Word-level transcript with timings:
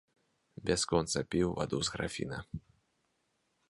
Бясконца 0.69 1.19
піў 1.35 1.53
ваду 1.59 1.77
з 1.91 1.97
графіна. 1.97 2.37